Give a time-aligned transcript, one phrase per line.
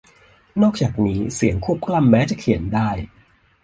[0.61, 2.89] นอกจากนี้ เสียงควบกล้ำแม้จะเขียนได้